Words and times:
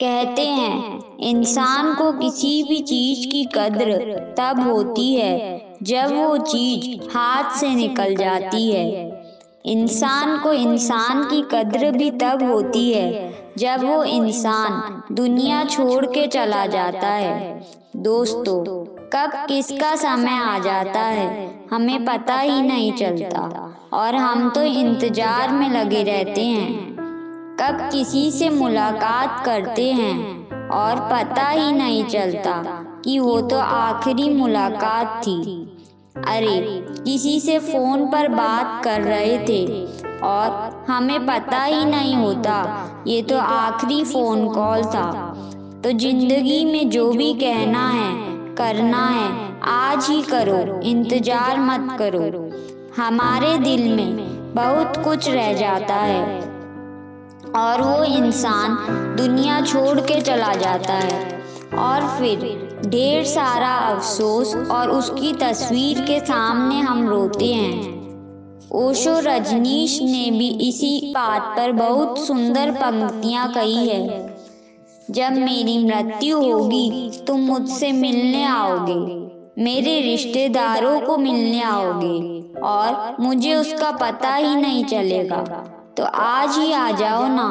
कहते 0.00 0.42
हैं, 0.42 0.98
इंसान 1.18 1.94
को 1.94 2.10
किसी 2.12 2.62
भी 2.62 2.78
चीज़ 2.80 3.26
की 3.28 3.44
कद्र 3.44 3.96
तब 4.38 4.60
होती 4.60 5.14
है 5.14 5.78
जब 5.82 6.12
वो 6.12 6.36
चीज़ 6.38 7.08
हाथ 7.10 7.56
से 7.56 7.68
निकल 7.68 8.14
जाती 8.14 8.70
है। 8.72 9.06
इंसान 9.66 10.38
को 10.38 10.52
इंसान 10.52 11.24
की 11.24 11.42
कद्र 11.52 11.90
भी 11.90 12.10
तब 12.10 12.42
होती 12.42 12.92
है 12.92 13.32
जब 13.58 13.84
वो 13.84 14.02
इंसान 14.04 15.02
दुनिया 15.14 15.64
छोड़ 15.64 16.04
के 16.06 16.26
चला 16.26 16.64
जाता 16.66 17.08
है। 17.08 17.60
दोस्तों, 17.96 18.64
कब 19.12 19.32
किसका 19.48 19.94
समय 19.96 20.38
आ 20.40 20.58
जाता 20.58 21.00
है, 21.00 21.50
हमें 21.70 22.04
पता 22.04 22.38
ही 22.38 22.60
नहीं 22.62 22.92
चलता 22.92 23.40
और 23.92 24.14
हम 24.14 24.48
तो 24.50 24.62
इंतज़ार 24.62 25.50
में 25.50 25.68
लगे 25.70 26.02
रहते 26.02 26.44
हैं। 26.44 26.87
कब 27.60 27.78
किसी 27.92 28.30
से 28.30 28.48
मुलाकात 28.50 29.44
करते 29.46 29.92
हैं? 29.92 30.68
और 30.68 30.96
पता 30.96 31.48
ही 31.48 31.72
नहीं 31.72 32.04
चलता 32.04 32.52
कि 33.04 33.18
वो 33.18 33.40
तो 33.40 33.58
आखिरी 33.58 34.28
मुलाकात 34.34 35.20
थी। 35.26 35.36
अरे, 36.26 36.84
किसी 37.04 37.40
से 37.40 37.58
फ़ोन 37.58 38.06
पर 38.06 38.28
बात 38.28 38.84
कर 38.84 39.00
रहे 39.00 39.38
थे 39.38 39.84
और 40.18 40.84
हमें 40.88 41.26
पता 41.26 41.62
ही 41.62 41.84
नहीं 41.84 42.16
होता, 42.16 42.56
ये 43.06 43.22
तो 43.22 43.38
आखिरी 43.38 44.04
फ़ोन 44.04 44.48
कॉल 44.48 44.84
था। 44.84 45.10
तो 45.84 45.92
ज़िंदगी 45.92 46.64
में 46.64 46.90
जो 46.90 47.10
भी 47.12 47.32
कहना 47.34 47.88
है, 47.88 48.12
करना 48.54 49.06
है, 49.06 49.30
आज 49.62 50.06
ही 50.10 50.22
करो, 50.22 50.80
इंतज़ार 50.80 51.60
मत 51.60 51.98
करो। 51.98 52.50
हमारे 53.02 53.58
दिल 53.58 53.96
में 53.96 54.54
बहुत 54.54 54.96
कुछ 55.04 55.28
रह 55.30 55.52
जाता 55.52 55.94
है। 55.94 56.57
और 57.56 57.82
वो 57.82 58.04
इंसान 58.04 58.76
दुनिया 59.18 59.60
छोड़ 59.60 60.00
के 60.00 60.20
चला 60.20 60.54
जाता 60.54 60.94
है। 60.94 61.42
और 61.78 62.00
फिर 62.00 62.68
ढेर 62.86 63.24
सारा 63.24 63.74
अफसोस 63.74 64.54
और 64.54 64.90
उसकी 64.90 65.32
तस्वीर 65.32 66.00
के 66.00 66.20
सामने 66.20 66.80
हम 66.80 67.08
रोते 67.08 67.54
हैं। 67.54 67.98
ओशो 68.72 69.18
रजनीश 69.18 70.02
ने 70.02 70.30
भी 70.30 70.48
इसी 70.68 71.12
बात 71.14 71.42
पर 71.42 71.72
बहुत 71.72 72.18
सुंदर 72.18 72.70
पंक्तियाँ 72.70 73.52
कही 73.52 73.88
है। 73.88 74.36
जब 75.10 75.32
मेरी 75.32 75.84
मृत्यु 75.84 76.38
होगी, 76.38 77.10
तुम 77.26 77.40
मुझसे 77.40 77.92
मिलने 77.92 78.44
आओगे। 78.44 79.28
मेरे 79.62 80.00
रिश्तेदारों 80.00 81.00
को 81.00 81.16
मिलने 81.16 81.62
आओगे। 81.62 82.38
और 82.62 83.16
मुझे 83.20 83.54
उसका 83.54 83.90
पता 83.90 84.34
ही 84.34 84.56
नहीं 84.56 84.84
चलेगा। 84.84 85.74
तो 85.98 86.04
आज 86.04 86.56
ही 86.58 86.72
आ 86.72 86.90
जाओ 86.90 87.26
ना। 87.28 87.46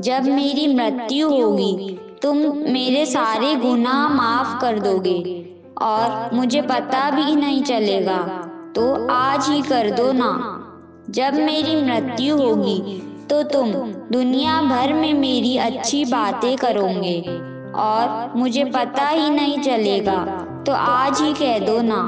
जब 0.00 0.24
मेरी 0.24 0.66
मृत्यु 0.74 1.28
होगी, 1.30 1.98
तुम 2.22 2.36
मेरे 2.72 3.04
सारे 3.06 3.54
गुनाह 3.56 4.08
माफ़ 4.08 4.60
कर 4.60 4.78
दोगे 4.78 5.20
और 5.82 6.34
मुझे 6.34 6.62
पता 6.62 7.10
भी 7.10 7.34
नहीं 7.36 7.62
चलेगा 7.62 8.18
तो 8.76 8.84
आज 9.12 9.48
ही 9.48 9.62
कर 9.62 9.90
दो 9.90 10.10
ना। 10.12 10.30
जब 11.10 11.34
मेरी 11.34 11.80
मृत्यु 11.82 12.36
होगी 12.36 13.00
तो 13.30 13.42
तुम 13.42 13.72
दुनिया 14.12 14.60
भर 14.62 14.92
में 14.92 15.12
मेरी 15.14 15.56
अच्छी 15.58 16.04
बातें 16.04 16.56
करोगे 16.56 17.18
और 17.80 18.32
मुझे 18.36 18.64
पता 18.64 19.08
ही 19.08 19.30
नहीं 19.30 19.58
चलेगा 19.62 20.24
तो 20.66 20.72
आज 20.72 21.20
ही 21.20 21.32
कह 21.32 21.58
दो 21.58 21.80
ना। 21.82 22.00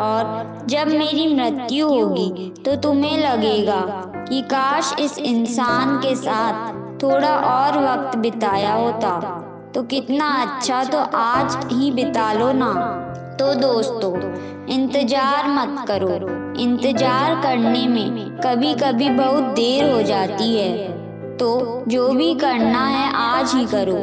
और 0.00 0.66
जब 0.68 0.88
मेरी 0.88 1.26
मृत्यु 1.34 1.88
होगी 1.88 2.52
तो 2.64 2.76
तुम्हें 2.76 3.16
लगेगा 3.18 3.80
कि 4.28 4.40
काश 4.42 4.94
इस 5.00 5.18
इंसान 5.18 5.96
के 5.96 6.14
साथ 6.16 6.72
थोड़ा 7.02 7.28
और 7.28 7.78
वक्त 7.78 8.16
बिताया 8.18 8.72
होता। 8.72 9.10
तो 9.74 9.82
कितना 9.82 10.26
अच्छा 10.42 10.82
तो 10.84 10.98
आज 11.16 11.56
ही 11.72 11.90
बिता 11.90 12.32
लो 12.32 12.50
ना। 12.52 12.72
तो 13.40 13.54
दोस्तों, 13.54 14.12
इंतज़ार 14.66 15.48
मत 15.48 15.84
करो। 15.88 16.18
इंतज़ार 16.62 17.34
करने 17.42 17.86
में 17.88 18.38
कभी 18.38 18.74
कभी 18.74 19.08
बहुत 19.08 19.42
देर 19.54 19.90
हो 19.92 20.02
जाती 20.02 20.54
है। 20.56 20.88
तो 21.36 21.84
जो 21.88 22.08
भी 22.08 22.34
करना 22.34 22.86
है 22.86 23.10
आज 23.16 23.54
ही 23.54 23.64
करो। 23.66 23.96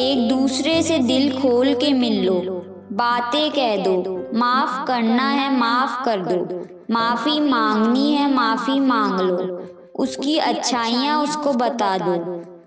एक 0.00 0.28
दूसरे 0.28 0.82
से 0.82 0.98
दिल 0.98 1.30
खोल 1.40 1.72
के 1.74 1.92
मिल 1.92 2.24
लो। 2.26 2.57
बातें 2.92 3.50
कह 3.50 3.76
दो, 3.76 4.16
माफ़ 4.34 4.86
करना 4.86 5.28
है, 5.30 5.56
माफ़ 5.58 6.04
कर 6.04 6.20
दो। 6.24 6.66
माफ़ी 6.90 7.40
मांगनी 7.40 8.12
है, 8.12 8.30
माफ़ी 8.34 8.78
मांग 8.80 9.20
लो। 9.20 9.66
उसकी 9.94 10.36
अच्छाइयाँ 10.38 11.22
उसको 11.22 11.52
बता 11.52 11.96
दो, 11.98 12.16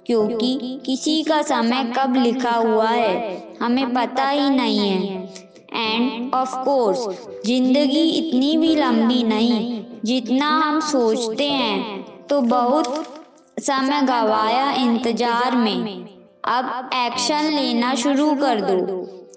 क्योंकि 0.06 0.80
किसी 0.86 1.22
का 1.24 1.42
समय 1.42 1.84
कब 1.98 2.16
लिखा 2.16 2.56
हुआ 2.58 2.90
है, 2.90 3.58
हमें 3.62 3.94
पता 3.94 4.28
ही 4.28 4.50
नहीं 4.50 4.80
है। 4.80 5.30
एंड 5.74 6.34
ऑफ़ 6.34 6.56
कोर्स 6.56 7.08
ज़िंदगी 7.46 8.04
इतनी 8.10 8.56
भी 8.58 8.76
लंबी 8.76 9.24
नहीं, 9.24 9.84
जितना 10.06 10.50
हम 10.58 10.80
सोचते 10.80 11.50
हैं 11.50 12.28
तो 12.28 12.42
बहुत 12.42 13.04
समय 13.60 14.02
गवाया 14.02 14.72
इंतज़ार 14.74 15.56
में। 15.56 16.06
अब 16.46 16.90
एक्शन 16.96 17.52
लेना 17.54 17.94
शुरू 17.96 18.34
कर 18.36 18.62
दो। 18.62 18.78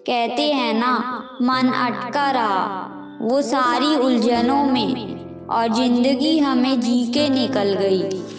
कहते 0.07 0.43
हैं 0.53 0.73
ना, 0.75 0.93
मन 1.43 1.69
अटका 1.69 2.31
रहा 2.31 3.19
वो 3.21 3.41
सारी 3.43 3.95
उलझनों 3.97 4.65
में 4.65 5.47
और 5.49 5.69
ज़िंदगी 5.69 6.39
हमें 6.39 6.81
जी 6.81 7.05
के 7.07 7.29
निकल 7.29 7.73
गई। 7.75 8.34